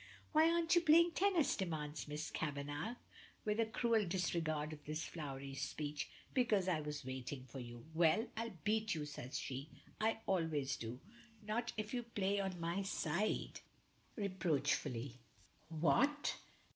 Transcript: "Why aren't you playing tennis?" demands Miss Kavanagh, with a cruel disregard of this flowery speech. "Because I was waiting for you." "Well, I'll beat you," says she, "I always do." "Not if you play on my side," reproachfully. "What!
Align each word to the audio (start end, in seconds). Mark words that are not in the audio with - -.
"Why 0.31 0.49
aren't 0.49 0.73
you 0.73 0.81
playing 0.81 1.11
tennis?" 1.11 1.55
demands 1.55 2.07
Miss 2.07 2.31
Kavanagh, 2.31 2.95
with 3.45 3.59
a 3.59 3.67
cruel 3.67 4.03
disregard 4.07 4.73
of 4.73 4.83
this 4.83 5.03
flowery 5.05 5.53
speech. 5.53 6.09
"Because 6.33 6.67
I 6.67 6.81
was 6.81 7.05
waiting 7.05 7.45
for 7.45 7.59
you." 7.59 7.85
"Well, 7.93 8.25
I'll 8.35 8.57
beat 8.63 8.95
you," 8.95 9.05
says 9.05 9.37
she, 9.37 9.69
"I 9.99 10.17
always 10.25 10.75
do." 10.75 10.99
"Not 11.45 11.71
if 11.77 11.93
you 11.93 12.01
play 12.01 12.39
on 12.39 12.59
my 12.59 12.81
side," 12.81 13.59
reproachfully. 14.15 15.19
"What! 15.69 16.33